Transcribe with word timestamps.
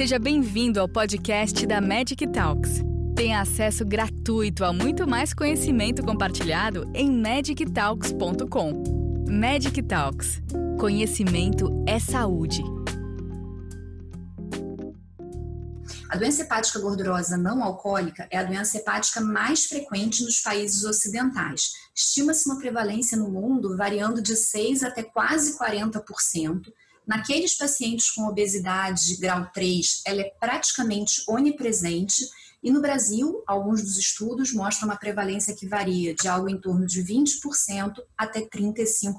Seja 0.00 0.18
bem-vindo 0.18 0.80
ao 0.80 0.88
podcast 0.88 1.66
da 1.66 1.78
Magic 1.78 2.26
Talks. 2.28 2.80
Tenha 3.14 3.38
acesso 3.38 3.84
gratuito 3.84 4.64
a 4.64 4.72
muito 4.72 5.06
mais 5.06 5.34
conhecimento 5.34 6.02
compartilhado 6.02 6.90
em 6.94 7.12
magictalks.com. 7.20 8.82
Magic 9.28 9.82
Talks. 9.82 10.40
Conhecimento 10.78 11.84
é 11.86 11.98
saúde. 11.98 12.62
A 16.08 16.16
doença 16.16 16.44
hepática 16.44 16.78
gordurosa 16.78 17.36
não 17.36 17.62
alcoólica 17.62 18.26
é 18.30 18.38
a 18.38 18.42
doença 18.42 18.78
hepática 18.78 19.20
mais 19.20 19.66
frequente 19.66 20.24
nos 20.24 20.40
países 20.40 20.82
ocidentais. 20.82 21.72
Estima-se 21.94 22.48
uma 22.48 22.58
prevalência 22.58 23.18
no 23.18 23.28
mundo 23.28 23.76
variando 23.76 24.22
de 24.22 24.34
6 24.34 24.82
até 24.82 25.02
quase 25.02 25.58
40%. 25.58 26.72
Naqueles 27.10 27.56
pacientes 27.56 28.08
com 28.12 28.28
obesidade 28.28 29.16
grau 29.16 29.50
3, 29.52 30.02
ela 30.06 30.20
é 30.20 30.32
praticamente 30.38 31.24
onipresente. 31.26 32.22
E 32.62 32.70
no 32.70 32.80
Brasil, 32.80 33.42
alguns 33.48 33.82
dos 33.82 33.98
estudos 33.98 34.52
mostram 34.52 34.88
uma 34.88 34.96
prevalência 34.96 35.56
que 35.56 35.66
varia 35.66 36.14
de 36.14 36.28
algo 36.28 36.48
em 36.48 36.56
torno 36.56 36.86
de 36.86 37.02
20% 37.02 37.96
até 38.16 38.42
35%. 38.42 39.14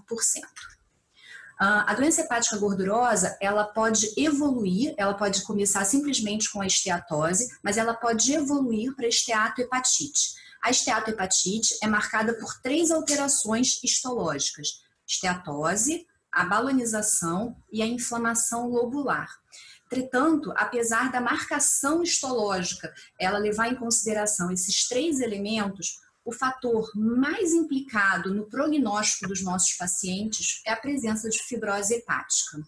Ah, 1.59 1.91
a 1.91 1.93
doença 1.93 2.21
hepática 2.21 2.57
gordurosa, 2.57 3.37
ela 3.41 3.65
pode 3.65 4.13
evoluir, 4.15 4.93
ela 4.95 5.13
pode 5.13 5.43
começar 5.43 5.83
simplesmente 5.83 6.49
com 6.49 6.61
a 6.61 6.67
esteatose, 6.67 7.49
mas 7.61 7.75
ela 7.75 7.93
pode 7.93 8.31
evoluir 8.31 8.95
para 8.95 9.05
esteatohepatite. 9.05 10.35
A 10.63 10.71
esteatohepatite 10.71 11.75
é 11.83 11.87
marcada 11.87 12.35
por 12.35 12.57
três 12.61 12.89
alterações 12.89 13.83
histológicas: 13.83 14.81
esteatose, 15.05 16.07
a 16.31 16.45
balanização 16.45 17.55
e 17.71 17.81
a 17.81 17.85
inflamação 17.85 18.69
lobular. 18.69 19.29
Entretanto, 19.85 20.53
apesar 20.55 21.11
da 21.11 21.19
marcação 21.19 22.01
histológica 22.01 22.93
ela 23.19 23.37
levar 23.37 23.67
em 23.67 23.75
consideração 23.75 24.49
esses 24.51 24.87
três 24.87 25.19
elementos, 25.19 25.99
o 26.23 26.31
fator 26.31 26.89
mais 26.95 27.51
implicado 27.51 28.33
no 28.33 28.47
prognóstico 28.47 29.27
dos 29.27 29.43
nossos 29.43 29.73
pacientes 29.73 30.61
é 30.65 30.71
a 30.71 30.77
presença 30.77 31.29
de 31.29 31.39
fibrose 31.43 31.95
hepática. 31.95 32.61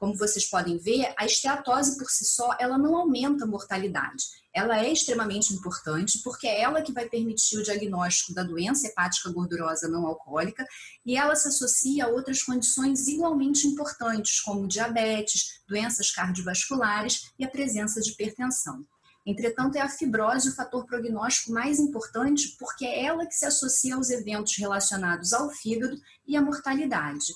Como 0.00 0.16
vocês 0.16 0.48
podem 0.48 0.78
ver, 0.78 1.12
a 1.14 1.26
esteatose 1.26 1.98
por 1.98 2.08
si 2.10 2.24
só, 2.24 2.56
ela 2.58 2.78
não 2.78 2.96
aumenta 2.96 3.44
a 3.44 3.46
mortalidade. 3.46 4.24
Ela 4.50 4.82
é 4.82 4.90
extremamente 4.90 5.52
importante 5.52 6.22
porque 6.24 6.46
é 6.46 6.62
ela 6.62 6.80
que 6.80 6.90
vai 6.90 7.06
permitir 7.06 7.58
o 7.58 7.62
diagnóstico 7.62 8.32
da 8.32 8.42
doença 8.42 8.86
hepática 8.86 9.30
gordurosa 9.30 9.88
não 9.88 10.06
alcoólica 10.06 10.66
e 11.04 11.18
ela 11.18 11.36
se 11.36 11.48
associa 11.48 12.06
a 12.06 12.08
outras 12.08 12.42
condições 12.42 13.08
igualmente 13.08 13.66
importantes, 13.66 14.40
como 14.40 14.66
diabetes, 14.66 15.60
doenças 15.68 16.10
cardiovasculares 16.10 17.30
e 17.38 17.44
a 17.44 17.50
presença 17.50 18.00
de 18.00 18.12
hipertensão. 18.12 18.86
Entretanto, 19.26 19.76
é 19.76 19.82
a 19.82 19.88
fibrose 19.88 20.48
o 20.48 20.54
fator 20.54 20.86
prognóstico 20.86 21.52
mais 21.52 21.78
importante 21.78 22.56
porque 22.58 22.86
é 22.86 23.04
ela 23.04 23.26
que 23.26 23.34
se 23.34 23.44
associa 23.44 23.96
aos 23.96 24.08
eventos 24.08 24.56
relacionados 24.56 25.34
ao 25.34 25.50
fígado 25.50 25.94
e 26.26 26.38
à 26.38 26.40
mortalidade. 26.40 27.26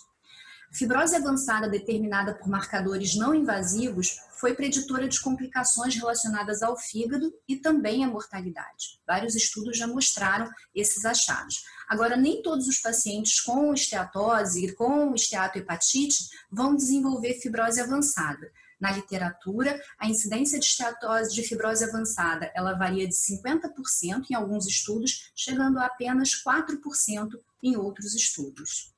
Fibrose 0.74 1.14
avançada 1.14 1.68
determinada 1.68 2.34
por 2.34 2.48
marcadores 2.48 3.14
não 3.14 3.32
invasivos 3.32 4.18
foi 4.32 4.54
preditora 4.54 5.06
de 5.06 5.20
complicações 5.20 5.94
relacionadas 5.94 6.62
ao 6.62 6.76
fígado 6.76 7.32
e 7.46 7.54
também 7.54 8.04
à 8.04 8.08
mortalidade. 8.08 9.00
Vários 9.06 9.36
estudos 9.36 9.78
já 9.78 9.86
mostraram 9.86 10.50
esses 10.74 11.04
achados. 11.04 11.64
Agora, 11.88 12.16
nem 12.16 12.42
todos 12.42 12.66
os 12.66 12.80
pacientes 12.80 13.40
com 13.40 13.72
esteatose 13.72 14.66
e 14.66 14.72
com 14.72 15.14
esteatohepatite 15.14 16.28
vão 16.50 16.74
desenvolver 16.74 17.34
fibrose 17.34 17.80
avançada. 17.80 18.50
Na 18.80 18.90
literatura, 18.90 19.80
a 19.96 20.08
incidência 20.08 20.58
de 20.58 20.64
esteatose 20.64 21.32
de 21.32 21.44
fibrose 21.44 21.84
avançada, 21.84 22.50
ela 22.52 22.74
varia 22.74 23.06
de 23.06 23.14
50% 23.14 24.24
em 24.28 24.34
alguns 24.34 24.66
estudos, 24.66 25.30
chegando 25.36 25.78
a 25.78 25.86
apenas 25.86 26.30
4% 26.42 27.30
em 27.62 27.76
outros 27.76 28.12
estudos. 28.12 28.93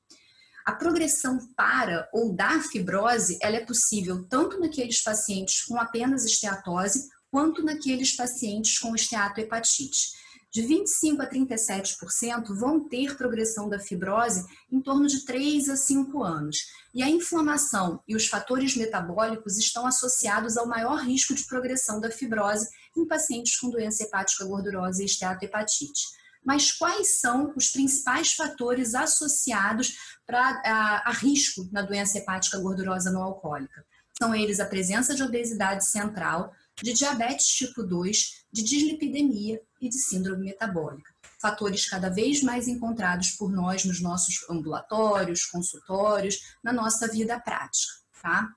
A 0.67 0.73
progressão 0.73 1.39
para 1.55 2.09
ou 2.11 2.33
da 2.33 2.59
fibrose, 2.59 3.39
ela 3.41 3.55
é 3.55 3.65
possível 3.65 4.25
tanto 4.27 4.59
naqueles 4.59 5.01
pacientes 5.01 5.63
com 5.63 5.79
apenas 5.79 6.25
esteatose, 6.25 7.07
quanto 7.31 7.63
naqueles 7.63 8.13
pacientes 8.13 8.77
com 8.77 8.93
esteatohepatite. 8.93 10.11
De 10.51 10.61
25 10.61 11.21
a 11.21 11.29
37% 11.29 12.53
vão 12.53 12.81
ter 12.81 13.15
progressão 13.15 13.69
da 13.69 13.79
fibrose 13.79 14.45
em 14.69 14.81
torno 14.81 15.07
de 15.07 15.23
3 15.23 15.69
a 15.69 15.77
5 15.77 16.21
anos. 16.21 16.57
E 16.93 17.01
a 17.01 17.09
inflamação 17.09 18.03
e 18.05 18.13
os 18.13 18.27
fatores 18.27 18.75
metabólicos 18.75 19.57
estão 19.57 19.87
associados 19.87 20.57
ao 20.57 20.67
maior 20.67 20.99
risco 20.99 21.33
de 21.33 21.45
progressão 21.45 22.01
da 22.01 22.11
fibrose 22.11 22.67
em 22.93 23.07
pacientes 23.07 23.57
com 23.57 23.69
doença 23.69 24.03
hepática 24.03 24.43
gordurosa 24.43 25.01
e 25.01 25.05
esteatohepatite 25.05 26.17
mas 26.47 26.71
quais 26.71 27.19
são 27.19 27.51
os 27.57 27.67
principais 27.67 28.31
fatores 28.31 28.95
associados 28.95 29.97
para 30.25 30.39
a, 30.63 31.09
a 31.09 31.11
risco 31.11 31.67
na 31.73 31.81
doença 31.81 32.17
hepática 32.17 32.57
gordurosa 32.57 33.11
não 33.11 33.21
alcoólica? 33.21 33.85
São 34.17 34.33
eles 34.33 34.61
a 34.61 34.65
presença 34.65 35.13
de 35.13 35.21
obesidade 35.21 35.85
central, 35.85 36.53
de 36.81 36.93
diabetes 36.93 37.47
tipo 37.47 37.83
2, 37.83 38.45
de 38.49 38.63
dislipidemia 38.63 39.61
e 39.81 39.89
de 39.89 39.97
síndrome 39.99 40.45
metabólica. 40.45 41.13
Fatores 41.37 41.89
cada 41.89 42.09
vez 42.09 42.41
mais 42.41 42.69
encontrados 42.69 43.31
por 43.31 43.51
nós 43.51 43.83
nos 43.83 43.99
nossos 43.99 44.49
ambulatórios, 44.49 45.45
consultórios, 45.45 46.55
na 46.63 46.71
nossa 46.71 47.09
vida 47.09 47.37
prática, 47.41 47.91
tá? 48.21 48.49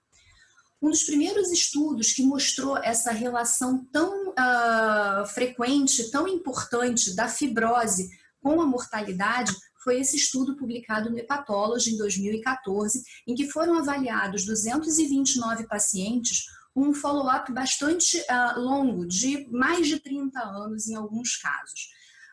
Um 0.83 0.89
dos 0.89 1.03
primeiros 1.03 1.51
estudos 1.51 2.13
que 2.13 2.23
mostrou 2.23 2.77
essa 2.79 3.13
relação 3.13 3.85
tão 3.93 4.31
uh, 4.31 5.27
frequente, 5.27 6.11
tão 6.11 6.27
importante 6.27 7.15
da 7.15 7.29
fibrose 7.29 8.09
com 8.41 8.61
a 8.61 8.67
mortalidade 8.67 9.55
foi 9.83 10.01
esse 10.01 10.17
estudo 10.17 10.57
publicado 10.57 11.11
no 11.11 11.19
Hepatology 11.19 11.95
em 11.95 11.99
2014, 11.99 13.03
em 13.27 13.35
que 13.35 13.51
foram 13.51 13.75
avaliados 13.79 14.45
229 14.45 15.67
pacientes, 15.67 16.45
um 16.77 16.95
follow-up 16.95 17.53
bastante 17.53 18.19
uh, 18.19 18.61
longo, 18.61 19.07
de 19.07 19.47
mais 19.51 19.87
de 19.87 19.99
30 19.99 20.39
anos 20.39 20.89
em 20.89 20.95
alguns 20.95 21.37
casos. 21.37 21.89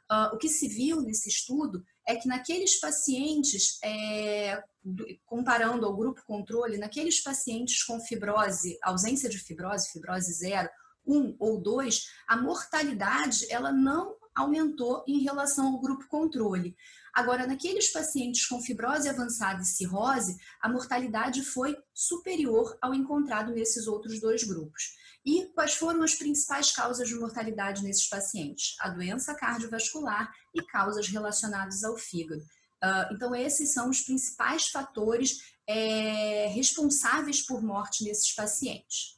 Uh, 0.10 0.36
o 0.36 0.38
que 0.38 0.48
se 0.48 0.68
viu 0.68 1.02
nesse 1.02 1.28
estudo 1.28 1.84
é 2.08 2.16
que 2.16 2.28
naqueles 2.28 2.80
pacientes, 2.80 3.78
é, 3.84 4.64
comparando 5.26 5.86
ao 5.86 5.96
grupo 5.96 6.24
controle, 6.26 6.78
naqueles 6.78 7.22
pacientes 7.22 7.84
com 7.84 8.00
fibrose, 8.00 8.78
ausência 8.84 9.30
de 9.30 9.38
fibrose, 9.38 9.92
fibrose 9.92 10.34
zero, 10.34 10.70
um 11.06 11.36
ou 11.40 11.62
dois, 11.62 12.08
a 12.28 12.36
mortalidade 12.36 13.46
ela 13.50 13.72
não 13.72 14.16
aumentou 14.36 15.04
em 15.08 15.20
relação 15.20 15.68
ao 15.68 15.80
grupo 15.80 16.08
controle. 16.08 16.76
Agora, 17.14 17.48
naqueles 17.48 17.92
pacientes 17.92 18.46
com 18.46 18.62
fibrose 18.62 19.10
avançada 19.10 19.62
e 19.62 19.66
cirrose, 19.66 20.38
a 20.62 20.70
mortalidade 20.70 21.42
foi 21.42 21.76
superior 21.94 22.78
ao 22.80 22.94
encontrado 22.94 23.52
nesses 23.52 23.88
outros 23.88 24.20
dois 24.20 24.44
grupos. 24.44 24.96
E 25.26 25.48
quais 25.56 25.74
foram 25.74 26.04
as 26.04 26.14
principais 26.14 26.72
causas 26.72 27.08
de 27.08 27.16
mortalidade 27.16 27.84
nesses 27.84 28.08
pacientes? 28.08 28.76
A 28.80 28.90
doença 28.90 29.34
cardiovascular 29.34 30.32
e 30.54 30.62
causas 30.64 31.08
relacionadas 31.08 31.84
ao 31.84 31.98
fígado. 31.98 32.44
Uh, 32.84 33.14
então, 33.14 33.36
esses 33.36 33.74
são 33.74 33.90
os 33.90 34.02
principais 34.02 34.68
fatores 34.68 35.40
é, 35.68 36.48
responsáveis 36.48 37.46
por 37.46 37.62
morte 37.62 38.04
nesses 38.04 38.34
pacientes. 38.34 39.17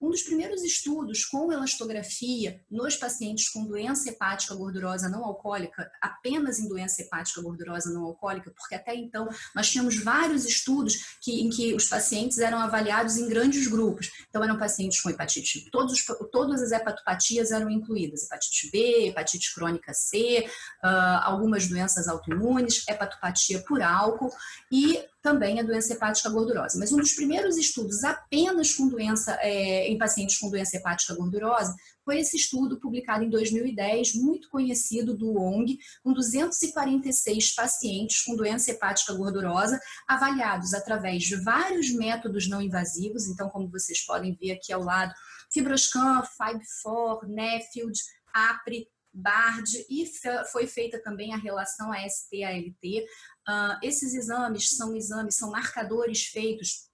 Um 0.00 0.10
dos 0.10 0.22
primeiros 0.22 0.62
estudos 0.62 1.26
com 1.26 1.52
elastografia 1.52 2.60
nos 2.70 2.96
pacientes 2.96 3.50
com 3.50 3.66
doença 3.66 4.08
hepática 4.08 4.54
gordurosa 4.54 5.08
não 5.08 5.24
alcoólica, 5.24 5.90
apenas 6.00 6.58
em 6.58 6.68
doença 6.68 7.02
hepática 7.02 7.42
gordurosa 7.42 7.92
não 7.92 8.04
alcoólica, 8.04 8.50
porque 8.50 8.74
até 8.74 8.94
então 8.94 9.28
nós 9.54 9.68
tínhamos 9.68 10.02
vários 10.02 10.46
estudos 10.46 11.18
que, 11.20 11.42
em 11.42 11.50
que 11.50 11.74
os 11.74 11.86
pacientes 11.86 12.38
eram 12.38 12.58
avaliados 12.58 13.16
em 13.16 13.28
grandes 13.28 13.66
grupos. 13.66 14.10
Então, 14.28 14.42
eram 14.42 14.58
pacientes 14.58 15.00
com 15.00 15.10
hepatite, 15.10 15.70
todos, 15.70 16.04
todas 16.32 16.62
as 16.62 16.72
hepatopatias 16.72 17.50
eram 17.50 17.68
incluídas: 17.68 18.24
hepatite 18.24 18.70
B, 18.70 19.08
hepatite 19.08 19.54
crônica 19.54 19.92
C, 19.92 20.46
uh, 20.82 20.86
algumas 21.22 21.68
doenças 21.68 22.08
autoimunes, 22.08 22.86
hepatopatia 22.88 23.62
por 23.64 23.82
álcool 23.82 24.32
e 24.72 25.04
também 25.22 25.60
a 25.60 25.62
doença 25.62 25.92
hepática 25.92 26.30
gordurosa. 26.30 26.78
Mas 26.78 26.92
um 26.92 26.96
dos 26.96 27.12
primeiros 27.12 27.56
estudos 27.56 28.02
apenas 28.04 28.74
com 28.74 28.88
doença, 28.88 29.38
é, 29.40 29.88
em 29.88 29.98
pacientes 29.98 30.38
com 30.38 30.50
doença 30.50 30.76
hepática 30.76 31.14
gordurosa 31.14 31.74
foi 32.04 32.18
esse 32.18 32.36
estudo 32.36 32.80
publicado 32.80 33.24
em 33.24 33.28
2010, 33.28 34.14
muito 34.14 34.48
conhecido 34.48 35.16
do 35.16 35.38
ONG, 35.38 35.78
com 36.02 36.12
246 36.12 37.54
pacientes 37.54 38.22
com 38.22 38.34
doença 38.34 38.70
hepática 38.70 39.12
gordurosa, 39.12 39.78
avaliados 40.08 40.72
através 40.72 41.22
de 41.22 41.36
vários 41.36 41.92
métodos 41.92 42.48
não 42.48 42.62
invasivos. 42.62 43.28
Então, 43.28 43.48
como 43.50 43.70
vocês 43.70 44.04
podem 44.04 44.34
ver 44.34 44.52
aqui 44.52 44.72
ao 44.72 44.82
lado, 44.82 45.12
Fibroscan, 45.52 46.22
FIBE4, 46.22 47.28
Neffield, 47.28 48.00
APRE, 48.32 48.88
BARD 49.12 49.86
e 49.88 50.08
foi 50.52 50.66
feita 50.66 51.02
também 51.02 51.34
a 51.34 51.36
relação 51.36 51.92
AST-ALT. 51.92 53.04
Uh, 53.50 53.76
esses 53.82 54.14
exames 54.14 54.76
são 54.76 54.94
exames, 54.94 55.34
são 55.34 55.50
marcadores 55.50 56.26
feitos 56.26 56.88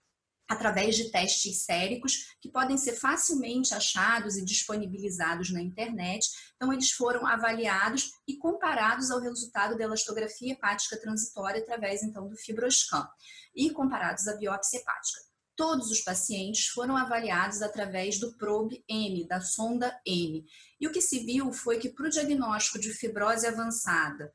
através 0.48 0.96
de 0.96 1.10
testes 1.10 1.64
séricos 1.64 2.34
que 2.40 2.48
podem 2.48 2.78
ser 2.78 2.94
facilmente 2.94 3.74
achados 3.74 4.36
e 4.36 4.44
disponibilizados 4.44 5.50
na 5.50 5.60
internet. 5.60 6.30
Então, 6.54 6.72
eles 6.72 6.92
foram 6.92 7.26
avaliados 7.26 8.12
e 8.26 8.38
comparados 8.38 9.10
ao 9.10 9.20
resultado 9.20 9.76
da 9.76 9.84
elastografia 9.84 10.52
hepática 10.52 10.98
transitória 10.98 11.60
através, 11.60 12.02
então, 12.02 12.26
do 12.26 12.36
fibroscan 12.36 13.06
e 13.54 13.70
comparados 13.70 14.26
à 14.26 14.36
biópsia 14.36 14.78
hepática. 14.78 15.20
Todos 15.56 15.90
os 15.90 16.00
pacientes 16.00 16.68
foram 16.68 16.96
avaliados 16.96 17.60
através 17.60 18.18
do 18.18 18.34
probe-M, 18.36 19.26
da 19.26 19.40
sonda 19.40 20.00
M. 20.06 20.44
E 20.80 20.86
o 20.86 20.92
que 20.92 21.02
se 21.02 21.20
viu 21.20 21.52
foi 21.52 21.78
que 21.78 21.88
para 21.88 22.06
o 22.06 22.10
diagnóstico 22.10 22.78
de 22.78 22.92
fibrose 22.92 23.46
avançada, 23.46 24.32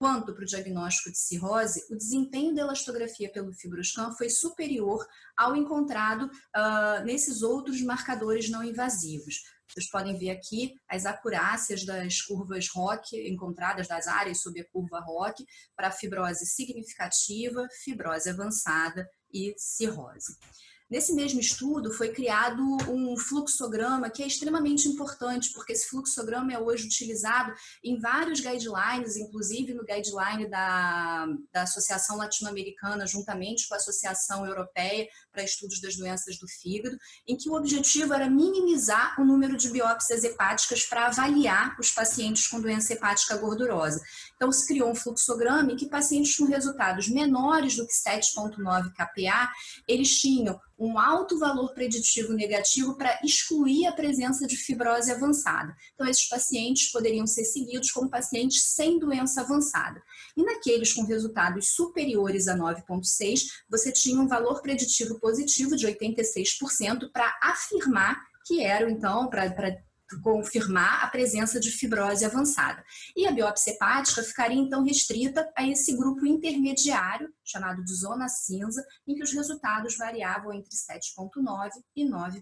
quanto 0.00 0.32
para 0.32 0.42
o 0.42 0.46
diagnóstico 0.46 1.12
de 1.12 1.18
cirrose, 1.18 1.84
o 1.90 1.94
desempenho 1.94 2.54
da 2.54 2.62
elastografia 2.62 3.30
pelo 3.30 3.52
fibroscan 3.52 4.10
foi 4.12 4.30
superior 4.30 5.06
ao 5.36 5.54
encontrado 5.54 6.22
uh, 6.24 7.04
nesses 7.04 7.42
outros 7.42 7.82
marcadores 7.82 8.48
não 8.48 8.64
invasivos. 8.64 9.42
Vocês 9.68 9.90
podem 9.90 10.16
ver 10.16 10.30
aqui 10.30 10.74
as 10.88 11.04
acurácias 11.04 11.84
das 11.84 12.22
curvas 12.22 12.66
ROC 12.70 13.12
encontradas 13.12 13.86
das 13.86 14.08
áreas 14.08 14.40
sob 14.40 14.58
a 14.58 14.64
curva 14.70 15.00
ROC 15.00 15.36
para 15.76 15.90
fibrose 15.90 16.46
significativa, 16.46 17.68
fibrose 17.84 18.30
avançada 18.30 19.06
e 19.30 19.54
cirrose. 19.58 20.34
Nesse 20.90 21.14
mesmo 21.14 21.38
estudo 21.38 21.92
foi 21.92 22.08
criado 22.08 22.60
um 22.88 23.16
fluxograma 23.16 24.10
que 24.10 24.24
é 24.24 24.26
extremamente 24.26 24.88
importante, 24.88 25.52
porque 25.52 25.72
esse 25.72 25.88
fluxograma 25.88 26.52
é 26.52 26.58
hoje 26.58 26.86
utilizado 26.86 27.54
em 27.84 28.00
vários 28.00 28.40
guidelines, 28.40 29.16
inclusive 29.16 29.72
no 29.72 29.84
guideline 29.84 30.50
da, 30.50 31.26
da 31.52 31.62
Associação 31.62 32.16
Latino-Americana, 32.16 33.06
juntamente 33.06 33.68
com 33.68 33.74
a 33.74 33.76
Associação 33.76 34.44
Europeia 34.44 35.06
para 35.32 35.44
Estudos 35.44 35.80
das 35.80 35.96
Doenças 35.96 36.38
do 36.38 36.46
Fígado, 36.48 36.96
em 37.26 37.36
que 37.36 37.48
o 37.48 37.54
objetivo 37.54 38.12
era 38.12 38.28
minimizar 38.28 39.20
o 39.20 39.24
número 39.24 39.56
de 39.56 39.70
biópsias 39.70 40.24
hepáticas 40.24 40.84
para 40.84 41.06
avaliar 41.06 41.76
os 41.78 41.90
pacientes 41.90 42.46
com 42.46 42.60
doença 42.60 42.92
hepática 42.92 43.36
gordurosa. 43.36 44.00
Então, 44.36 44.50
se 44.50 44.66
criou 44.66 44.90
um 44.90 44.94
fluxograma 44.94 45.72
em 45.72 45.76
que 45.76 45.88
pacientes 45.88 46.36
com 46.36 46.44
resultados 46.44 47.08
menores 47.08 47.76
do 47.76 47.86
que 47.86 47.92
7,9 47.92 48.92
kPa, 48.92 49.50
eles 49.86 50.18
tinham 50.18 50.60
um 50.80 50.98
alto 50.98 51.38
valor 51.38 51.74
preditivo 51.74 52.32
negativo 52.32 52.96
para 52.96 53.20
excluir 53.22 53.86
a 53.86 53.92
presença 53.92 54.46
de 54.46 54.56
fibrose 54.56 55.12
avançada. 55.12 55.76
Então, 55.94 56.06
esses 56.08 56.26
pacientes 56.26 56.90
poderiam 56.90 57.26
ser 57.26 57.44
seguidos 57.44 57.90
como 57.90 58.08
pacientes 58.08 58.62
sem 58.62 58.98
doença 58.98 59.42
avançada. 59.42 60.02
E 60.34 60.42
naqueles 60.42 60.94
com 60.94 61.04
resultados 61.04 61.68
superiores 61.68 62.48
a 62.48 62.56
9,6, 62.56 63.42
você 63.68 63.92
tinha 63.92 64.18
um 64.18 64.26
valor 64.26 64.62
preditivo 64.62 65.19
positivo 65.20 65.76
de 65.76 65.86
86% 65.86 67.10
para 67.12 67.38
afirmar 67.42 68.20
que 68.44 68.62
eram, 68.64 68.88
então, 68.88 69.28
para 69.28 69.48
confirmar 70.22 71.04
a 71.04 71.08
presença 71.08 71.60
de 71.60 71.70
fibrose 71.70 72.24
avançada. 72.24 72.82
E 73.16 73.26
a 73.26 73.32
biópsia 73.32 73.72
hepática 73.72 74.22
ficaria 74.22 74.58
então 74.58 74.82
restrita 74.82 75.48
a 75.56 75.66
esse 75.66 75.96
grupo 75.96 76.26
intermediário, 76.26 77.32
chamado 77.44 77.84
de 77.84 77.94
zona 77.94 78.28
cinza, 78.28 78.84
em 79.06 79.14
que 79.14 79.22
os 79.22 79.32
resultados 79.32 79.96
variavam 79.96 80.52
entre 80.52 80.70
7,9 80.70 81.70
e 81.94 82.04
9,6. 82.04 82.40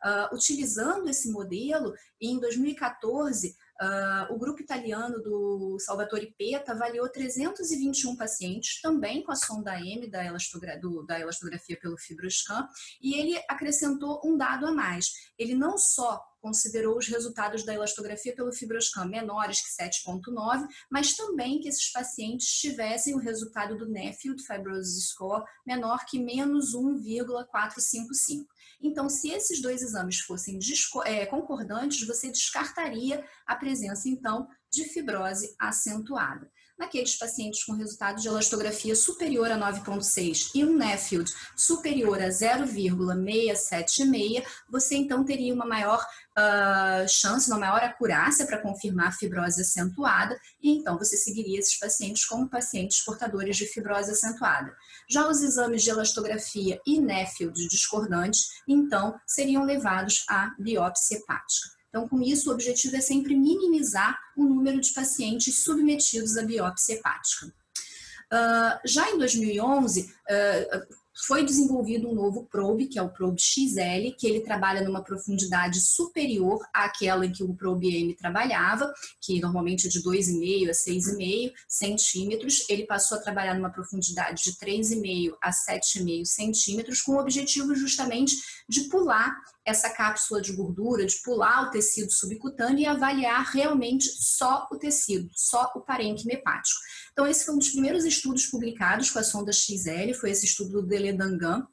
Uh, 0.00 0.32
utilizando 0.32 1.08
esse 1.08 1.28
modelo, 1.32 1.92
em 2.20 2.38
2014, 2.38 3.56
Uh, 3.80 4.34
o 4.34 4.38
grupo 4.38 4.60
italiano 4.60 5.22
do 5.22 5.78
Salvatore 5.78 6.34
Peta 6.36 6.72
avaliou 6.72 7.08
321 7.08 8.16
pacientes, 8.16 8.80
também 8.80 9.22
com 9.22 9.30
a 9.30 9.36
sonda 9.36 9.78
M 9.78 10.10
da, 10.10 10.24
elastogra 10.24 10.76
do, 10.80 11.04
da 11.04 11.20
elastografia 11.20 11.78
pelo 11.78 11.96
fibroscan, 11.96 12.68
e 13.00 13.14
ele 13.14 13.40
acrescentou 13.48 14.20
um 14.24 14.36
dado 14.36 14.66
a 14.66 14.72
mais. 14.72 15.12
Ele 15.38 15.54
não 15.54 15.78
só 15.78 16.20
considerou 16.40 16.98
os 16.98 17.06
resultados 17.08 17.64
da 17.64 17.74
elastografia 17.74 18.34
pelo 18.34 18.52
fibroscan 18.52 19.04
menores 19.06 19.60
que 19.60 19.70
7,9, 19.82 20.66
mas 20.90 21.14
também 21.14 21.60
que 21.60 21.68
esses 21.68 21.90
pacientes 21.92 22.48
tivessem 22.48 23.14
o 23.14 23.18
resultado 23.18 23.76
do 23.76 23.88
Neffield 23.88 24.42
Fibrosis 24.44 25.08
Score 25.10 25.44
menor 25.66 26.04
que 26.06 26.18
menos 26.18 26.74
1,455. 26.74 28.46
Então, 28.80 29.08
se 29.08 29.30
esses 29.30 29.60
dois 29.60 29.82
exames 29.82 30.20
fossem 30.20 30.58
é, 31.04 31.26
concordantes, 31.26 32.06
você 32.06 32.30
descartaria 32.30 33.24
a 33.46 33.56
presença, 33.56 34.08
então, 34.08 34.48
de 34.70 34.84
fibrose 34.84 35.54
acentuada. 35.58 36.50
Naqueles 36.78 37.16
pacientes 37.16 37.64
com 37.64 37.72
resultado 37.72 38.20
de 38.20 38.28
elastografia 38.28 38.94
superior 38.94 39.50
a 39.50 39.58
9,6 39.58 40.52
e 40.54 40.64
um 40.64 40.76
Neffield 40.76 41.28
superior 41.56 42.22
a 42.22 42.30
0,676, 42.30 44.44
você 44.70 44.94
então 44.94 45.24
teria 45.24 45.52
uma 45.52 45.66
maior 45.66 46.00
uh, 46.38 47.08
chance, 47.08 47.50
uma 47.50 47.58
maior 47.58 47.82
acurácia 47.82 48.46
para 48.46 48.62
confirmar 48.62 49.08
a 49.08 49.12
fibrose 49.12 49.60
acentuada, 49.60 50.38
e 50.62 50.70
então 50.70 50.96
você 50.96 51.16
seguiria 51.16 51.58
esses 51.58 51.76
pacientes 51.80 52.24
como 52.24 52.48
pacientes 52.48 53.04
portadores 53.04 53.56
de 53.56 53.66
fibrose 53.66 54.12
acentuada. 54.12 54.72
Já 55.10 55.26
os 55.26 55.42
exames 55.42 55.82
de 55.82 55.90
elastografia 55.90 56.80
e 56.86 57.00
Neffield 57.00 57.58
discordantes, 57.68 58.50
então, 58.68 59.18
seriam 59.26 59.64
levados 59.64 60.24
à 60.28 60.54
biópsia 60.58 61.16
hepática. 61.16 61.77
Então, 61.88 62.08
com 62.08 62.22
isso, 62.22 62.50
o 62.50 62.52
objetivo 62.52 62.96
é 62.96 63.00
sempre 63.00 63.34
minimizar 63.34 64.18
o 64.36 64.44
número 64.44 64.80
de 64.80 64.92
pacientes 64.92 65.62
submetidos 65.62 66.36
à 66.36 66.42
biópsia 66.42 66.94
hepática. 66.94 67.46
Uh, 67.46 68.78
já 68.84 69.10
em 69.10 69.16
2011, 69.16 70.02
uh, 70.02 70.96
foi 71.26 71.44
desenvolvido 71.44 72.08
um 72.08 72.14
novo 72.14 72.44
probe, 72.44 72.86
que 72.86 72.98
é 72.98 73.02
o 73.02 73.08
probe 73.08 73.40
XL, 73.40 74.14
que 74.16 74.26
ele 74.26 74.40
trabalha 74.40 74.82
numa 74.82 75.02
profundidade 75.02 75.80
superior 75.80 76.60
àquela 76.72 77.26
em 77.26 77.32
que 77.32 77.42
o 77.42 77.54
probe 77.54 77.88
M 77.88 78.14
trabalhava, 78.14 78.92
que 79.20 79.40
normalmente 79.40 79.88
é 79.88 79.90
de 79.90 80.00
2,5 80.00 80.68
a 80.68 80.72
6,5 80.72 81.52
centímetros. 81.66 82.68
Ele 82.68 82.86
passou 82.86 83.18
a 83.18 83.20
trabalhar 83.20 83.54
numa 83.54 83.70
profundidade 83.70 84.44
de 84.44 84.52
3,5 84.58 85.34
a 85.42 85.50
7,5 85.50 86.24
centímetros, 86.24 87.02
com 87.02 87.12
o 87.12 87.20
objetivo 87.20 87.74
justamente 87.74 88.36
de 88.68 88.82
pular 88.84 89.36
essa 89.68 89.90
cápsula 89.90 90.40
de 90.40 90.52
gordura, 90.52 91.04
de 91.04 91.20
pular 91.22 91.68
o 91.68 91.70
tecido 91.70 92.10
subcutâneo 92.10 92.80
e 92.80 92.86
avaliar 92.86 93.44
realmente 93.52 94.06
só 94.18 94.66
o 94.72 94.76
tecido, 94.76 95.28
só 95.34 95.70
o 95.76 95.80
parênquima 95.80 96.32
hepático. 96.32 96.80
Então, 97.12 97.26
esse 97.26 97.44
foi 97.44 97.54
um 97.54 97.58
dos 97.58 97.70
primeiros 97.70 98.04
estudos 98.04 98.46
publicados 98.46 99.10
com 99.10 99.18
a 99.18 99.24
sonda 99.24 99.52
XL, 99.52 100.14
foi 100.18 100.30
esse 100.30 100.46
estudo 100.46 100.80
do 100.80 100.86
Deledangan, 100.86 101.66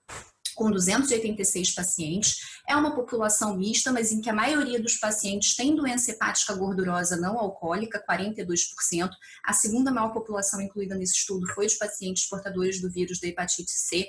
com 0.56 0.72
286 0.72 1.72
pacientes. 1.76 2.38
É 2.68 2.76
uma 2.76 2.96
população 2.96 3.56
mista, 3.56 3.92
mas 3.92 4.12
em 4.12 4.22
que 4.22 4.30
a 4.30 4.34
maioria 4.34 4.82
dos 4.82 4.96
pacientes 4.98 5.56
tem 5.56 5.76
doença 5.76 6.12
hepática 6.12 6.54
gordurosa 6.54 7.18
não 7.18 7.38
alcoólica, 7.38 8.04
42%. 8.10 9.10
A 9.44 9.54
segunda 9.54 9.92
maior 9.92 10.14
população 10.14 10.62
incluída 10.62 10.96
nesse 10.96 11.16
estudo 11.16 11.46
foi 11.54 11.68
de 11.68 11.76
pacientes 11.76 12.28
portadores 12.28 12.82
do 12.82 12.90
vírus 12.90 13.20
da 13.20 13.28
hepatite 13.28 13.72
C. 13.72 14.08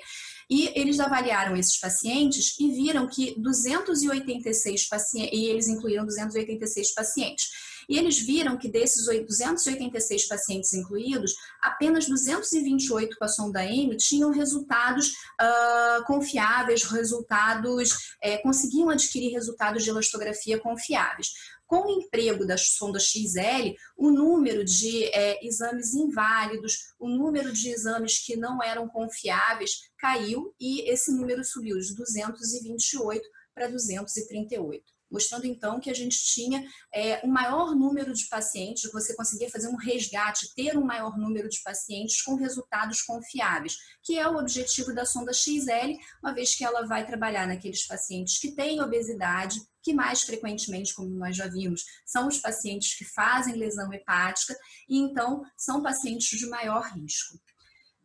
E 0.49 0.71
eles 0.79 0.99
avaliaram 0.99 1.57
esses 1.57 1.77
pacientes 1.77 2.55
e 2.57 2.71
viram 2.71 3.05
que 3.05 3.37
286 3.37 4.87
pacientes, 4.87 5.37
e 5.37 5.45
eles 5.45 5.67
incluíram 5.67 6.05
286 6.05 6.93
pacientes. 6.93 7.49
E 7.87 7.97
eles 7.97 8.19
viram 8.19 8.57
que 8.57 8.69
desses 8.69 9.05
286 9.05 10.27
pacientes 10.27 10.73
incluídos, 10.73 11.33
apenas 11.61 12.07
228 12.07 13.17
com 13.17 13.25
a 13.25 13.27
sonda 13.27 13.63
M 13.65 13.95
tinham 13.95 14.31
resultados 14.31 15.13
uh, 15.41 16.03
confiáveis, 16.05 16.83
resultados, 16.83 18.15
é, 18.21 18.37
conseguiam 18.37 18.89
adquirir 18.89 19.31
resultados 19.31 19.83
de 19.83 19.89
elastografia 19.89 20.59
confiáveis. 20.59 21.29
Com 21.65 21.85
o 21.85 22.01
emprego 22.01 22.45
da 22.45 22.57
sonda 22.57 22.99
XL, 22.99 23.75
o 23.97 24.09
número 24.09 24.63
de 24.63 25.05
é, 25.05 25.45
exames 25.45 25.93
inválidos, 25.93 26.93
o 26.97 27.09
número 27.09 27.51
de 27.51 27.69
exames 27.69 28.19
que 28.19 28.37
não 28.37 28.63
eram 28.63 28.87
confiáveis 28.87 29.89
caiu 29.97 30.53
e 30.59 30.89
esse 30.89 31.11
número 31.11 31.43
subiu 31.43 31.77
de 31.77 31.93
228 31.95 33.27
para 33.53 33.67
238 33.67 34.96
mostrando 35.09 35.45
então 35.45 35.79
que 35.79 35.89
a 35.89 35.93
gente 35.93 36.17
tinha 36.23 36.63
é, 36.93 37.25
um 37.25 37.29
maior 37.29 37.75
número 37.75 38.13
de 38.13 38.27
pacientes, 38.27 38.91
você 38.91 39.15
conseguia 39.15 39.49
fazer 39.49 39.67
um 39.67 39.75
resgate, 39.75 40.53
ter 40.55 40.77
um 40.77 40.83
maior 40.83 41.17
número 41.17 41.49
de 41.49 41.61
pacientes 41.63 42.21
com 42.21 42.35
resultados 42.35 43.01
confiáveis, 43.01 43.77
que 44.03 44.17
é 44.17 44.27
o 44.27 44.37
objetivo 44.37 44.93
da 44.93 45.05
sonda 45.05 45.33
XL, 45.33 45.97
uma 46.21 46.33
vez 46.33 46.55
que 46.55 46.63
ela 46.63 46.85
vai 46.85 47.05
trabalhar 47.05 47.47
naqueles 47.47 47.85
pacientes 47.85 48.39
que 48.39 48.51
têm 48.51 48.81
obesidade, 48.81 49.59
que 49.81 49.93
mais 49.93 50.21
frequentemente, 50.21 50.93
como 50.93 51.09
nós 51.09 51.35
já 51.35 51.47
vimos, 51.47 51.83
são 52.05 52.27
os 52.27 52.39
pacientes 52.39 52.97
que 52.97 53.05
fazem 53.05 53.55
lesão 53.55 53.91
hepática 53.93 54.55
e 54.89 54.97
então 54.97 55.43
são 55.55 55.81
pacientes 55.81 56.37
de 56.37 56.45
maior 56.47 56.83
risco. 56.93 57.39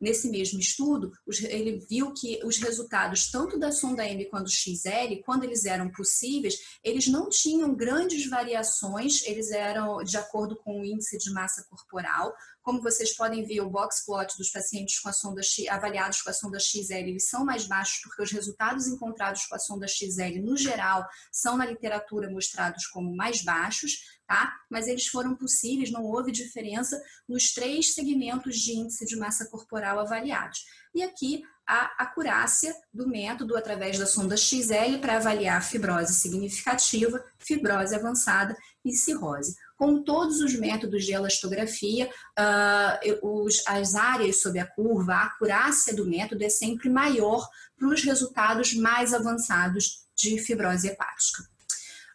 Nesse 0.02 0.28
mesmo 0.28 0.58
estudo, 0.58 1.12
ele 1.44 1.78
viu 1.88 2.12
que 2.12 2.40
os 2.44 2.58
resultados 2.58 3.30
tanto 3.30 3.56
da 3.56 3.70
sonda 3.70 4.04
M 4.04 4.24
quanto 4.24 4.46
do 4.46 4.50
XL, 4.50 5.22
quando 5.24 5.44
eles 5.44 5.64
eram 5.64 5.88
possíveis, 5.92 6.56
eles 6.82 7.06
não 7.06 7.28
tinham 7.28 7.72
grandes 7.72 8.28
variações, 8.28 9.24
eles 9.24 9.52
eram 9.52 10.02
de 10.02 10.16
acordo 10.16 10.56
com 10.56 10.80
o 10.80 10.84
índice 10.84 11.16
de 11.18 11.30
massa 11.30 11.64
corporal, 11.70 12.34
Como 12.62 12.80
vocês 12.80 13.16
podem 13.16 13.44
ver, 13.44 13.60
o 13.60 13.68
box 13.68 14.06
plot 14.06 14.38
dos 14.38 14.50
pacientes 14.50 15.00
com 15.00 15.08
a 15.08 15.12
sonda 15.12 15.42
X, 15.42 15.68
avaliados 15.68 16.22
com 16.22 16.30
a 16.30 16.32
sonda 16.32 16.60
XL, 16.60 16.94
eles 16.94 17.28
são 17.28 17.44
mais 17.44 17.66
baixos 17.66 18.00
porque 18.02 18.22
os 18.22 18.30
resultados 18.30 18.86
encontrados 18.86 19.46
com 19.46 19.56
a 19.56 19.58
sonda 19.58 19.86
XL, 19.88 20.40
no 20.42 20.56
geral, 20.56 21.04
são 21.32 21.56
na 21.56 21.66
literatura 21.66 22.30
mostrados 22.30 22.86
como 22.86 23.14
mais 23.16 23.42
baixos, 23.42 23.98
tá? 24.26 24.54
Mas 24.70 24.86
eles 24.86 25.08
foram 25.08 25.34
possíveis, 25.34 25.90
não 25.90 26.04
houve 26.04 26.30
diferença 26.30 27.02
nos 27.28 27.52
três 27.52 27.94
segmentos 27.94 28.56
de 28.56 28.72
índice 28.72 29.04
de 29.04 29.16
massa 29.16 29.46
corporal 29.50 29.98
avaliados. 29.98 30.60
E 30.94 31.02
aqui 31.02 31.42
a 31.66 31.90
acurácia 31.98 32.74
do 32.92 33.08
método 33.08 33.56
através 33.56 33.98
da 33.98 34.06
sonda 34.06 34.36
XL 34.36 34.98
para 35.00 35.16
avaliar 35.16 35.62
fibrose 35.62 36.14
significativa, 36.14 37.24
fibrose 37.38 37.94
avançada 37.94 38.56
e 38.84 38.92
cirrose. 38.92 39.54
Com 39.82 40.00
todos 40.00 40.38
os 40.38 40.54
métodos 40.54 41.04
de 41.04 41.10
elastografia, 41.10 42.08
uh, 42.38 43.42
os, 43.44 43.64
as 43.66 43.96
áreas 43.96 44.40
sob 44.40 44.56
a 44.60 44.64
curva, 44.64 45.12
a 45.12 45.24
acurácia 45.24 45.92
do 45.92 46.06
método 46.06 46.44
é 46.44 46.48
sempre 46.48 46.88
maior 46.88 47.48
para 47.76 47.88
os 47.88 48.00
resultados 48.04 48.74
mais 48.74 49.12
avançados 49.12 50.06
de 50.14 50.38
fibrose 50.38 50.86
hepática. 50.86 51.42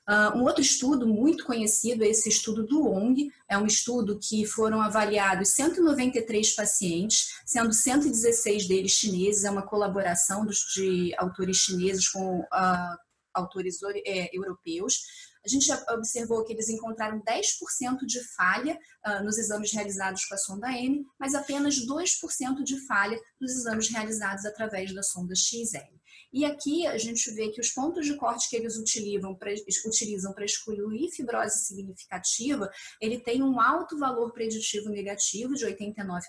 Uh, 0.07 0.37
um 0.37 0.43
outro 0.43 0.61
estudo 0.61 1.05
muito 1.05 1.43
conhecido 1.43 2.05
é 2.05 2.07
esse 2.07 2.29
estudo 2.29 2.65
do 2.65 2.89
ONG, 2.89 3.33
é 3.49 3.57
um 3.57 3.65
estudo 3.65 4.17
que 4.17 4.45
foram 4.45 4.81
avaliados 4.81 5.49
193 5.49 6.55
pacientes, 6.55 7.33
sendo 7.45 7.73
116 7.73 8.65
deles 8.65 8.93
chineses, 8.93 9.43
é 9.43 9.51
uma 9.51 9.67
colaboração 9.67 10.45
dos, 10.45 10.59
de 10.73 11.13
autores 11.17 11.57
chineses 11.57 12.07
com 12.07 12.39
uh, 12.39 12.97
autores 13.33 13.79
é, 14.05 14.29
europeus. 14.35 15.01
A 15.47 15.49
gente 15.49 15.71
observou 15.93 16.43
que 16.43 16.51
eles 16.51 16.67
encontraram 16.67 17.21
10% 17.21 18.05
de 18.05 18.21
falha 18.35 18.77
uh, 19.05 19.23
nos 19.23 19.37
exames 19.37 19.71
realizados 19.71 20.25
com 20.25 20.35
a 20.35 20.37
sonda 20.37 20.69
M, 20.73 21.05
mas 21.17 21.33
apenas 21.33 21.87
2% 21.87 22.63
de 22.63 22.85
falha 22.85 23.17
nos 23.39 23.53
exames 23.53 23.87
realizados 23.87 24.45
através 24.45 24.93
da 24.93 25.01
sonda 25.01 25.33
XL. 25.33 25.95
E 26.33 26.43
aqui 26.43 26.85
a 26.85 26.97
gente 26.97 27.31
vê 27.31 27.47
que 27.47 27.61
os 27.61 27.69
pontos 27.69 28.05
de 28.05 28.17
corte 28.17 28.49
que 28.49 28.57
eles 28.57 28.75
utilizam 28.75 29.33
para 29.33 29.53
utilizam 29.85 30.35
excluir 30.39 31.09
fibrose 31.11 31.59
significativa, 31.59 32.69
ele 32.99 33.17
tem 33.17 33.41
um 33.41 33.61
alto 33.61 33.97
valor 33.97 34.33
preditivo 34.33 34.89
negativo 34.89 35.53
de 35.53 35.65
89% 35.65 36.19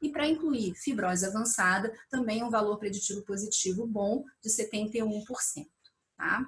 e 0.00 0.08
para 0.08 0.26
incluir 0.26 0.74
fibrose 0.74 1.26
avançada, 1.26 1.92
também 2.08 2.42
um 2.42 2.48
valor 2.48 2.78
preditivo 2.78 3.20
positivo 3.26 3.86
bom 3.86 4.24
de 4.42 4.48
71%. 4.48 5.22
Tá? 6.16 6.46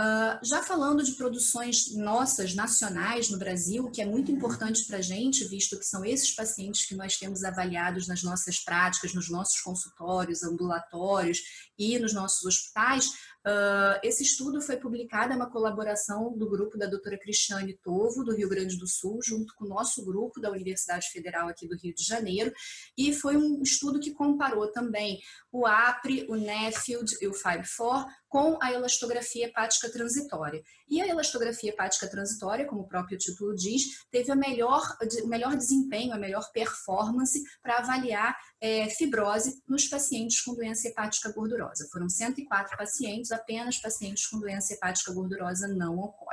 Uh, 0.00 0.40
já 0.42 0.62
falando 0.62 1.02
de 1.02 1.12
produções 1.12 1.94
nossas, 1.94 2.54
nacionais 2.54 3.28
no 3.28 3.36
Brasil, 3.38 3.90
que 3.90 4.00
é 4.00 4.06
muito 4.06 4.32
importante 4.32 4.86
para 4.86 4.96
a 4.96 5.02
gente, 5.02 5.44
visto 5.44 5.78
que 5.78 5.84
são 5.84 6.02
esses 6.02 6.34
pacientes 6.34 6.86
que 6.86 6.94
nós 6.94 7.18
temos 7.18 7.44
avaliados 7.44 8.08
nas 8.08 8.22
nossas 8.22 8.58
práticas, 8.64 9.12
nos 9.12 9.28
nossos 9.28 9.60
consultórios, 9.60 10.42
ambulatórios 10.42 11.40
e 11.78 11.98
nos 11.98 12.14
nossos 12.14 12.44
hospitais, 12.46 13.10
Uh, 13.40 13.96
esse 14.02 14.22
estudo 14.22 14.60
foi 14.60 14.76
publicado, 14.76 15.32
é 15.32 15.36
uma 15.36 15.50
colaboração 15.50 16.36
do 16.36 16.46
grupo 16.46 16.76
da 16.76 16.84
doutora 16.84 17.18
Cristiane 17.18 17.72
Tovo, 17.82 18.22
do 18.22 18.34
Rio 18.34 18.50
Grande 18.50 18.76
do 18.76 18.86
Sul, 18.86 19.18
junto 19.24 19.54
com 19.54 19.64
o 19.64 19.68
nosso 19.68 20.04
grupo 20.04 20.38
da 20.38 20.50
Universidade 20.50 21.08
Federal 21.10 21.48
aqui 21.48 21.66
do 21.66 21.74
Rio 21.74 21.94
de 21.94 22.04
Janeiro, 22.04 22.52
e 22.98 23.14
foi 23.14 23.38
um 23.38 23.62
estudo 23.62 23.98
que 23.98 24.12
comparou 24.12 24.70
também 24.70 25.18
o 25.50 25.66
APRE, 25.66 26.26
o 26.28 26.36
NEFILD 26.36 27.16
e 27.22 27.28
o 27.28 27.32
FIBE-4 27.32 28.06
com 28.28 28.58
a 28.62 28.72
elastografia 28.72 29.46
hepática 29.46 29.89
transitória. 29.90 30.62
E 30.88 31.00
a 31.00 31.06
elastografia 31.06 31.70
hepática 31.70 32.08
transitória, 32.08 32.66
como 32.66 32.82
o 32.82 32.88
próprio 32.88 33.18
título 33.18 33.54
diz, 33.54 34.04
teve 34.10 34.34
melhor, 34.34 34.82
o 35.22 35.28
melhor 35.28 35.56
desempenho, 35.56 36.12
a 36.12 36.18
melhor 36.18 36.50
performance 36.52 37.42
para 37.62 37.78
avaliar 37.78 38.36
é, 38.60 38.88
fibrose 38.90 39.62
nos 39.68 39.88
pacientes 39.88 40.40
com 40.42 40.54
doença 40.54 40.88
hepática 40.88 41.32
gordurosa. 41.32 41.88
Foram 41.90 42.08
104 42.08 42.76
pacientes, 42.76 43.32
apenas 43.32 43.78
pacientes 43.78 44.26
com 44.26 44.38
doença 44.38 44.74
hepática 44.74 45.12
gordurosa 45.12 45.68
não 45.68 46.00
alcoólica. 46.00 46.29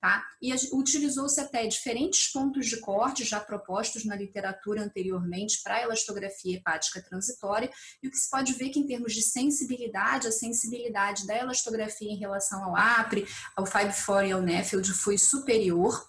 Tá? 0.00 0.24
E 0.40 0.52
utilizou-se 0.72 1.38
até 1.40 1.66
diferentes 1.66 2.32
pontos 2.32 2.66
de 2.66 2.80
corte 2.80 3.24
já 3.24 3.38
propostos 3.38 4.04
na 4.04 4.16
literatura 4.16 4.82
anteriormente 4.82 5.60
para 5.62 5.76
a 5.76 5.82
elastografia 5.82 6.56
hepática 6.56 7.02
transitória, 7.02 7.70
e 8.02 8.08
o 8.08 8.10
que 8.10 8.16
se 8.16 8.30
pode 8.30 8.52
ver 8.54 8.66
é 8.66 8.68
que 8.70 8.80
em 8.80 8.86
termos 8.86 9.12
de 9.12 9.22
sensibilidade, 9.22 10.26
a 10.26 10.32
sensibilidade 10.32 11.26
da 11.26 11.36
elastografia 11.36 12.10
em 12.10 12.16
relação 12.16 12.64
ao 12.64 12.76
APRE, 12.76 13.26
ao 13.56 13.64
5-4 13.64 14.28
e 14.28 14.32
ao 14.32 14.40
NEFILD 14.40 14.92
foi 14.92 15.18
superior, 15.18 16.08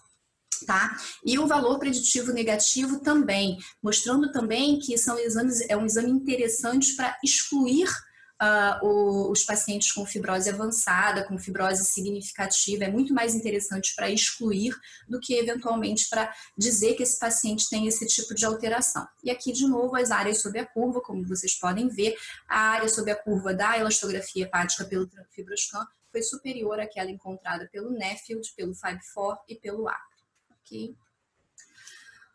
tá? 0.66 0.96
E 1.24 1.38
o 1.38 1.46
valor 1.46 1.78
preditivo 1.78 2.32
negativo 2.32 3.00
também, 3.00 3.58
mostrando 3.82 4.30
também 4.32 4.78
que 4.78 4.96
são 4.96 5.18
exames, 5.18 5.60
é 5.68 5.76
um 5.76 5.84
exame 5.84 6.10
interessante 6.10 6.94
para 6.94 7.18
excluir 7.22 7.88
uh, 8.42 9.30
os 9.30 9.44
pacientes 9.44 9.92
com 9.92 10.04
fibrose 10.04 10.50
avançada, 10.50 11.24
com 11.24 11.38
fibrose 11.38 11.84
significativa, 11.84 12.84
é 12.84 12.90
muito 12.90 13.14
mais 13.14 13.34
interessante 13.34 13.94
para 13.94 14.10
excluir 14.10 14.74
do 15.08 15.20
que 15.20 15.34
eventualmente 15.34 16.08
para 16.08 16.34
dizer 16.58 16.94
que 16.94 17.02
esse 17.02 17.18
paciente 17.18 17.68
tem 17.70 17.86
esse 17.86 18.06
tipo 18.06 18.34
de 18.34 18.44
alteração. 18.44 19.06
E 19.22 19.30
aqui, 19.30 19.52
de 19.52 19.66
novo, 19.66 19.96
as 19.96 20.10
áreas 20.10 20.42
sob 20.42 20.58
a 20.58 20.66
curva, 20.66 21.00
como 21.00 21.26
vocês 21.26 21.54
podem 21.54 21.88
ver, 21.88 22.16
a 22.48 22.58
área 22.58 22.88
sob 22.88 23.10
a 23.10 23.16
curva 23.16 23.54
da 23.54 23.78
elastografia 23.78 24.44
hepática 24.44 24.84
pelo 24.84 25.08
Fibroscan 25.30 25.86
foi 26.10 26.22
superior 26.22 26.78
àquela 26.78 27.10
encontrada 27.10 27.68
pelo 27.72 27.90
NEFILD, 27.90 28.46
pelo 28.54 28.72
FIBE4 28.72 29.38
e 29.48 29.54
pelo 29.54 29.88
APRE. 29.88 30.00
Okay? 30.60 30.94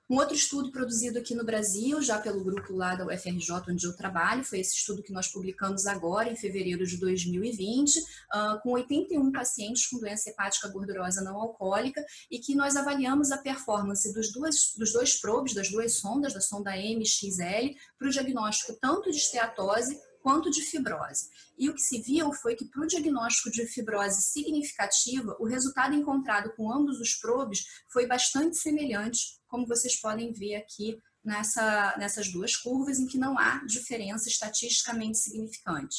Um 0.09 0.15
outro 0.15 0.35
estudo 0.35 0.71
produzido 0.71 1.19
aqui 1.19 1.35
no 1.35 1.43
Brasil, 1.43 2.01
já 2.01 2.17
pelo 2.17 2.41
grupo 2.41 2.73
lá 2.73 2.95
da 2.95 3.05
UFRJ, 3.05 3.51
onde 3.69 3.85
eu 3.85 3.95
trabalho, 3.95 4.41
foi 4.41 4.61
esse 4.61 4.73
estudo 4.73 5.03
que 5.03 5.11
nós 5.11 5.27
publicamos 5.27 5.85
agora, 5.85 6.31
em 6.31 6.35
fevereiro 6.35 6.87
de 6.87 6.95
2020, 6.95 7.97
uh, 7.99 8.61
com 8.63 8.71
81 8.71 9.33
pacientes 9.33 9.85
com 9.87 9.99
doença 9.99 10.29
hepática 10.29 10.69
gordurosa 10.69 11.21
não 11.21 11.35
alcoólica, 11.35 12.05
e 12.31 12.39
que 12.39 12.55
nós 12.55 12.77
avaliamos 12.77 13.33
a 13.33 13.37
performance 13.37 14.13
dos, 14.13 14.31
duas, 14.31 14.73
dos 14.77 14.93
dois 14.93 15.19
probes, 15.19 15.53
das 15.53 15.69
duas 15.69 15.95
sondas, 15.95 16.33
da 16.33 16.39
sonda 16.39 16.71
MXL, 16.71 17.75
para 17.99 18.07
o 18.07 18.11
diagnóstico 18.11 18.77
tanto 18.79 19.11
de 19.11 19.17
esteatose 19.17 19.99
quanto 20.27 20.51
de 20.51 20.61
fibrose. 20.61 21.29
E 21.57 21.69
o 21.69 21.73
que 21.73 21.79
se 21.79 22.01
viu 22.01 22.33
foi 22.33 22.53
que 22.53 22.65
para 22.65 22.83
o 22.83 22.85
diagnóstico 22.85 23.49
de 23.49 23.65
fibrose 23.65 24.21
significativa, 24.23 25.37
o 25.39 25.45
resultado 25.45 25.95
encontrado 25.95 26.53
com 26.53 26.69
ambos 26.69 26.99
os 26.99 27.15
probes 27.15 27.63
foi 27.87 28.05
bastante 28.05 28.57
semelhante, 28.57 29.39
como 29.47 29.65
vocês 29.65 29.95
podem 29.95 30.33
ver 30.33 30.55
aqui 30.55 31.01
nessa, 31.23 31.95
nessas 31.97 32.29
duas 32.29 32.57
curvas, 32.57 32.99
em 32.99 33.07
que 33.07 33.17
não 33.17 33.39
há 33.39 33.63
diferença 33.65 34.27
estatisticamente 34.27 35.17
significante. 35.17 35.95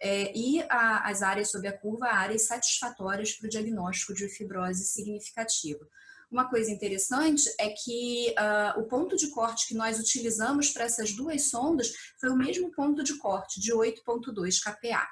É, 0.00 0.36
e 0.36 0.62
a, 0.62 1.08
as 1.08 1.22
áreas 1.22 1.50
sob 1.50 1.66
a 1.66 1.76
curva, 1.76 2.06
áreas 2.06 2.46
satisfatórias 2.46 3.32
para 3.32 3.46
o 3.46 3.50
diagnóstico 3.50 4.14
de 4.14 4.28
fibrose 4.28 4.84
significativa. 4.84 5.86
Uma 6.30 6.48
coisa 6.48 6.70
interessante 6.70 7.42
é 7.58 7.70
que 7.70 8.32
uh, 8.38 8.80
o 8.80 8.84
ponto 8.86 9.16
de 9.16 9.30
corte 9.30 9.66
que 9.66 9.74
nós 9.74 9.98
utilizamos 9.98 10.70
para 10.70 10.84
essas 10.84 11.12
duas 11.12 11.50
sondas 11.50 11.92
foi 12.20 12.30
o 12.30 12.36
mesmo 12.36 12.70
ponto 12.70 13.02
de 13.02 13.18
corte, 13.18 13.60
de 13.60 13.72
8,2 13.72 14.60
kPa. 14.62 15.08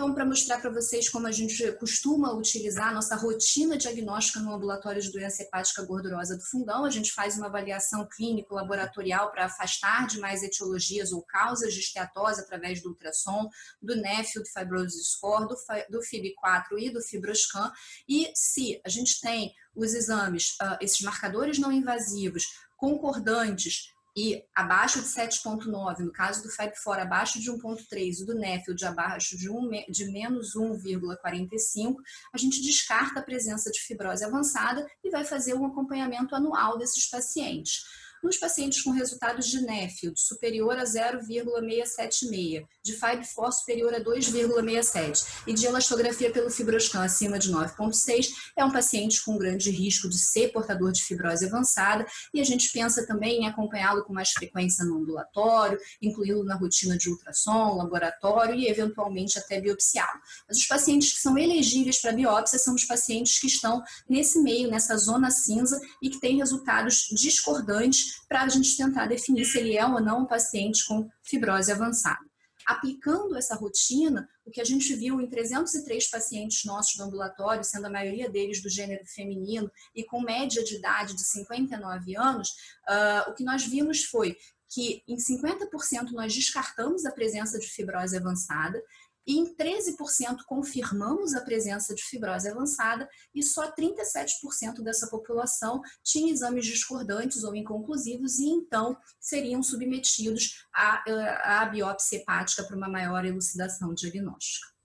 Então, 0.00 0.14
para 0.14 0.24
mostrar 0.24 0.58
para 0.62 0.70
vocês 0.70 1.10
como 1.10 1.26
a 1.26 1.30
gente 1.30 1.72
costuma 1.72 2.32
utilizar 2.32 2.88
a 2.88 2.94
nossa 2.94 3.14
rotina 3.14 3.76
diagnóstica 3.76 4.40
no 4.40 4.54
ambulatório 4.54 5.02
de 5.02 5.12
doença 5.12 5.42
hepática 5.42 5.84
gordurosa 5.84 6.38
do 6.38 6.42
fundão, 6.42 6.86
a 6.86 6.90
gente 6.90 7.12
faz 7.12 7.36
uma 7.36 7.48
avaliação 7.48 8.08
clínico 8.08 8.54
laboratorial 8.54 9.30
para 9.30 9.44
afastar 9.44 10.06
demais 10.06 10.42
etiologias 10.42 11.12
ou 11.12 11.20
causas 11.20 11.74
de 11.74 11.80
esteatose 11.80 12.40
através 12.40 12.80
do 12.80 12.88
ultrassom, 12.88 13.50
do 13.82 13.94
NEFIL, 13.94 14.42
do 14.42 14.48
Fibrosis 14.48 15.06
Score, 15.06 15.46
do, 15.46 15.54
do 15.90 16.00
FIB4 16.00 16.78
e 16.78 16.88
do 16.88 17.02
Fibroscan. 17.02 17.70
E 18.08 18.32
se 18.34 18.80
a 18.82 18.88
gente 18.88 19.20
tem 19.20 19.54
os 19.76 19.92
exames, 19.92 20.52
uh, 20.62 20.78
esses 20.80 21.02
marcadores 21.02 21.58
não 21.58 21.70
invasivos 21.70 22.46
concordantes 22.74 23.92
e 24.16 24.42
abaixo 24.54 25.00
de 25.00 25.08
7,9, 25.08 26.00
no 26.00 26.12
caso 26.12 26.42
do 26.42 26.48
FEB4, 26.48 27.00
abaixo 27.00 27.40
de 27.40 27.50
1,3 27.50 28.20
e 28.20 28.26
do 28.26 28.34
NEFIL 28.34 28.74
abaixo 28.84 29.36
de, 29.36 29.48
1, 29.48 29.70
de 29.88 30.04
menos 30.06 30.56
1,45, 30.56 31.94
a 32.32 32.38
gente 32.38 32.62
descarta 32.62 33.20
a 33.20 33.22
presença 33.22 33.70
de 33.70 33.80
fibrose 33.80 34.24
avançada 34.24 34.86
e 35.04 35.10
vai 35.10 35.24
fazer 35.24 35.54
um 35.54 35.66
acompanhamento 35.66 36.34
anual 36.34 36.78
desses 36.78 37.08
pacientes. 37.08 37.84
Nos 38.22 38.36
pacientes 38.36 38.82
com 38.82 38.90
resultados 38.90 39.46
de 39.46 39.60
Neffield 39.62 40.20
superior 40.20 40.76
a 40.76 40.84
0,676, 40.84 42.64
de 42.82 42.92
FIBE-4 42.92 43.52
superior 43.52 43.94
a 43.94 44.00
2,67 44.00 45.26
e 45.46 45.54
de 45.54 45.66
elastografia 45.66 46.30
pelo 46.30 46.50
fibroscan 46.50 47.02
acima 47.02 47.38
de 47.38 47.52
9,6, 47.52 48.28
é 48.56 48.64
um 48.64 48.70
paciente 48.70 49.24
com 49.24 49.38
grande 49.38 49.70
risco 49.70 50.08
de 50.08 50.18
ser 50.18 50.52
portador 50.52 50.92
de 50.92 51.02
fibrose 51.02 51.46
avançada 51.46 52.06
e 52.34 52.40
a 52.40 52.44
gente 52.44 52.70
pensa 52.72 53.06
também 53.06 53.42
em 53.42 53.46
acompanhá-lo 53.46 54.04
com 54.04 54.12
mais 54.12 54.30
frequência 54.30 54.84
no 54.84 54.98
ambulatório, 54.98 55.78
incluindo 56.02 56.44
na 56.44 56.56
rotina 56.56 56.96
de 56.96 57.08
ultrassom, 57.08 57.76
laboratório 57.76 58.54
e 58.54 58.68
eventualmente 58.68 59.38
até 59.38 59.60
biopsiá-lo. 59.60 60.20
Mas 60.48 60.58
os 60.58 60.66
pacientes 60.66 61.12
que 61.12 61.20
são 61.20 61.38
elegíveis 61.38 62.00
para 62.00 62.12
biópsia 62.12 62.58
são 62.58 62.74
os 62.74 62.84
pacientes 62.84 63.38
que 63.38 63.46
estão 63.46 63.82
nesse 64.08 64.40
meio, 64.40 64.70
nessa 64.70 64.96
zona 64.96 65.30
cinza 65.30 65.80
e 66.02 66.10
que 66.10 66.20
têm 66.20 66.38
resultados 66.38 67.08
discordantes 67.12 68.09
para 68.28 68.42
a 68.42 68.48
gente 68.48 68.76
tentar 68.76 69.06
definir 69.06 69.44
se 69.44 69.58
ele 69.58 69.76
é 69.76 69.84
ou 69.84 70.00
não 70.00 70.22
um 70.22 70.26
paciente 70.26 70.86
com 70.86 71.08
fibrose 71.22 71.70
avançada. 71.72 72.30
Aplicando 72.66 73.36
essa 73.36 73.54
rotina, 73.54 74.28
o 74.44 74.50
que 74.50 74.60
a 74.60 74.64
gente 74.64 74.94
viu 74.94 75.20
em 75.20 75.28
303 75.28 76.10
pacientes 76.10 76.64
nossos 76.64 76.96
do 76.96 77.04
ambulatório, 77.04 77.64
sendo 77.64 77.86
a 77.86 77.90
maioria 77.90 78.28
deles 78.28 78.62
do 78.62 78.68
gênero 78.68 79.04
feminino 79.06 79.70
e 79.94 80.04
com 80.04 80.20
média 80.20 80.62
de 80.62 80.76
idade 80.76 81.14
de 81.14 81.24
59 81.24 82.16
anos, 82.16 82.48
uh, 82.88 83.30
o 83.30 83.34
que 83.34 83.44
nós 83.44 83.64
vimos 83.64 84.04
foi 84.04 84.36
que 84.72 85.02
em 85.08 85.16
50% 85.16 86.12
nós 86.12 86.32
descartamos 86.32 87.04
a 87.04 87.10
presença 87.10 87.58
de 87.58 87.66
fibrose 87.66 88.16
avançada 88.16 88.80
e 89.26 89.38
em 89.38 89.54
13% 89.54 90.44
confirmamos 90.46 91.34
a 91.34 91.40
presença 91.40 91.94
de 91.94 92.02
fibrose 92.02 92.48
avançada 92.48 93.08
e 93.34 93.42
só 93.42 93.70
37% 93.72 94.82
dessa 94.82 95.08
população 95.08 95.80
tinha 96.02 96.32
exames 96.32 96.66
discordantes 96.66 97.44
ou 97.44 97.54
inconclusivos 97.54 98.38
e 98.38 98.48
então 98.48 98.96
seriam 99.20 99.62
submetidos 99.62 100.66
à, 100.72 101.62
à 101.62 101.66
biópsia 101.66 102.18
hepática 102.18 102.64
para 102.64 102.76
uma 102.76 102.88
maior 102.88 103.24
elucidação 103.24 103.94
diagnóstica. 103.94 104.79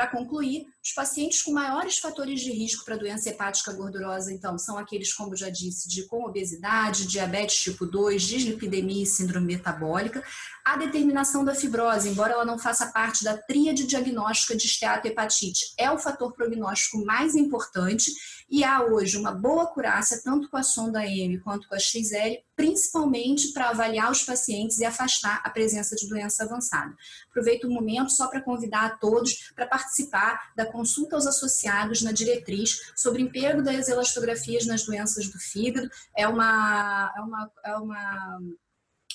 Para 0.00 0.08
concluir, 0.08 0.64
os 0.82 0.94
pacientes 0.94 1.42
com 1.42 1.52
maiores 1.52 1.98
fatores 1.98 2.40
de 2.40 2.50
risco 2.50 2.86
para 2.86 2.96
doença 2.96 3.28
hepática 3.28 3.70
gordurosa, 3.70 4.32
então, 4.32 4.56
são 4.56 4.78
aqueles, 4.78 5.12
como 5.12 5.36
já 5.36 5.50
disse, 5.50 5.86
de 5.90 6.06
com 6.06 6.24
obesidade, 6.24 7.06
diabetes 7.06 7.56
tipo 7.56 7.84
2, 7.84 8.22
dislipidemia 8.22 9.02
e 9.02 9.06
síndrome 9.06 9.48
metabólica. 9.48 10.24
A 10.64 10.78
determinação 10.78 11.44
da 11.44 11.54
fibrose, 11.54 12.08
embora 12.08 12.32
ela 12.32 12.46
não 12.46 12.58
faça 12.58 12.86
parte 12.86 13.22
da 13.22 13.36
tríade 13.36 13.86
diagnóstica 13.86 14.56
de 14.56 14.64
esteatohepatite, 14.64 15.74
é 15.76 15.90
o 15.90 15.98
fator 15.98 16.32
prognóstico 16.32 17.04
mais 17.04 17.34
importante 17.34 18.10
e 18.48 18.64
há 18.64 18.82
hoje 18.82 19.18
uma 19.18 19.32
boa 19.32 19.66
curácia, 19.66 20.20
tanto 20.24 20.48
com 20.48 20.56
a 20.56 20.62
sonda 20.62 21.06
M 21.06 21.38
quanto 21.40 21.68
com 21.68 21.74
a 21.74 21.78
XL, 21.78 22.40
principalmente 22.60 23.54
para 23.54 23.70
avaliar 23.70 24.12
os 24.12 24.22
pacientes 24.22 24.78
e 24.80 24.84
afastar 24.84 25.40
a 25.42 25.48
presença 25.48 25.96
de 25.96 26.06
doença 26.06 26.44
avançada. 26.44 26.94
Aproveito 27.30 27.64
o 27.64 27.70
momento 27.70 28.12
só 28.12 28.28
para 28.28 28.42
convidar 28.42 28.84
a 28.84 28.90
todos 28.90 29.50
para 29.56 29.66
participar 29.66 30.52
da 30.54 30.66
consulta 30.66 31.16
aos 31.16 31.26
associados 31.26 32.02
na 32.02 32.12
diretriz 32.12 32.92
sobre 32.94 33.22
emprego 33.22 33.62
das 33.62 33.88
elastografias 33.88 34.66
nas 34.66 34.84
doenças 34.84 35.26
do 35.28 35.38
fígado. 35.38 35.88
É 36.14 36.28
uma, 36.28 37.10
é 37.16 37.20
uma, 37.22 37.50
é 37.64 37.76
uma 37.76 38.40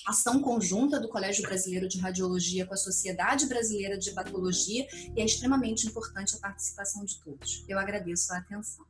ação 0.08 0.42
conjunta 0.42 1.00
do 1.00 1.08
Colégio 1.08 1.44
Brasileiro 1.44 1.88
de 1.88 2.00
Radiologia 2.00 2.66
com 2.66 2.74
a 2.74 2.78
Sociedade 2.78 3.46
Brasileira 3.46 3.96
de 3.96 4.10
Hepatologia 4.10 4.88
e 5.16 5.22
é 5.22 5.24
extremamente 5.24 5.86
importante 5.86 6.36
a 6.36 6.40
participação 6.40 7.06
de 7.06 7.22
todos. 7.24 7.64
Eu 7.70 7.78
agradeço 7.78 8.34
a 8.34 8.40
atenção. 8.40 8.84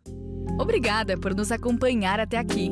Obrigada 0.58 1.20
por 1.20 1.36
nos 1.36 1.52
acompanhar 1.52 2.22
até 2.22 2.38
aqui. 2.38 2.72